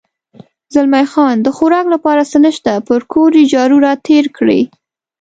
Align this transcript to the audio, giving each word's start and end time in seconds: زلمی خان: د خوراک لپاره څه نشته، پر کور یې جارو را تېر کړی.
زلمی 0.73 1.05
خان: 1.11 1.35
د 1.41 1.47
خوراک 1.57 1.85
لپاره 1.95 2.21
څه 2.31 2.37
نشته، 2.45 2.71
پر 2.87 3.01
کور 3.11 3.31
یې 3.39 3.45
جارو 3.53 3.77
را 3.85 3.93
تېر 4.07 4.25
کړی. 4.37 4.61